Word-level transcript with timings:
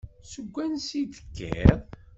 Seg 0.31 0.47
wansi 0.53 0.95
i 0.99 1.03
d-tekkiḍ? 1.05 1.79